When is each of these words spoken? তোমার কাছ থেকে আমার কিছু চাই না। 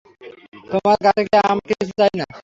তোমার 0.71 0.97
কাছ 1.03 1.13
থেকে 1.17 1.37
আমার 1.43 1.65
কিছু 1.69 1.85
চাই 1.99 2.13
না। 2.19 2.25